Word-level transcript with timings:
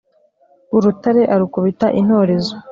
urutare 0.75 1.21
arukubita 1.33 1.87
intorezo, 1.99 2.53